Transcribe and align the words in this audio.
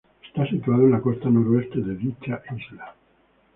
Está 0.25 0.47
situado 0.49 0.81
en 0.85 0.91
la 0.93 0.99
costa 0.99 1.29
noroeste 1.29 1.79
de 1.81 1.95
dicha 1.95 2.41
isla. 2.57 2.95